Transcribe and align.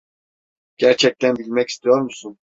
Gerçekten 0.77 1.35
bilmek 1.35 1.69
istiyor 1.69 2.01
musun? 2.01 2.37